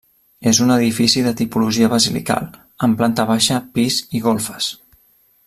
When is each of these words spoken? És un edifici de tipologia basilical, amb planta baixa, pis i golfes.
És 0.51 0.59
un 0.67 0.71
edifici 0.75 1.21
de 1.27 1.33
tipologia 1.41 1.89
basilical, 1.91 2.49
amb 2.87 2.99
planta 3.03 3.27
baixa, 3.33 3.61
pis 3.77 4.01
i 4.21 4.25
golfes. 4.31 4.73